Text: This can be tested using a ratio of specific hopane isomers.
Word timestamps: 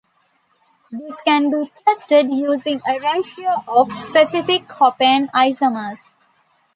This 0.89 1.21
can 1.21 1.51
be 1.51 1.71
tested 1.85 2.31
using 2.31 2.81
a 2.87 2.97
ratio 2.99 3.63
of 3.67 3.93
specific 3.93 4.63
hopane 4.67 5.29
isomers. 5.29 6.11